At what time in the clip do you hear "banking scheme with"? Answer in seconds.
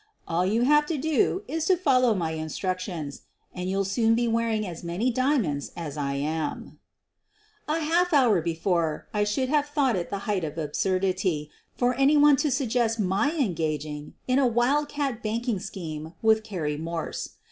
15.21-16.43